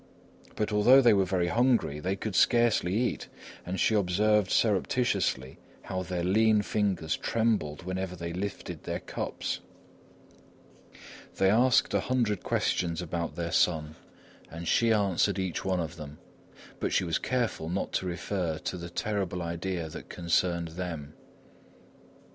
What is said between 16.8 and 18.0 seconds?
she was careful not